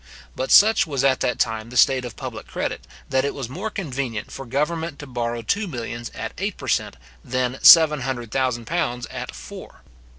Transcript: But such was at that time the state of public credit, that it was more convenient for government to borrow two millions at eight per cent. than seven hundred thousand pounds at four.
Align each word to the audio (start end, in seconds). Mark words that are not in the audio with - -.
But 0.35 0.49
such 0.49 0.87
was 0.87 1.03
at 1.03 1.19
that 1.19 1.37
time 1.37 1.69
the 1.69 1.77
state 1.77 2.05
of 2.05 2.15
public 2.15 2.47
credit, 2.47 2.87
that 3.11 3.23
it 3.23 3.35
was 3.35 3.47
more 3.49 3.69
convenient 3.69 4.31
for 4.31 4.47
government 4.47 4.97
to 4.97 5.05
borrow 5.05 5.43
two 5.43 5.67
millions 5.67 6.09
at 6.15 6.33
eight 6.39 6.57
per 6.57 6.67
cent. 6.67 6.95
than 7.23 7.63
seven 7.63 7.99
hundred 8.01 8.31
thousand 8.31 8.65
pounds 8.65 9.05
at 9.11 9.35
four. 9.35 9.83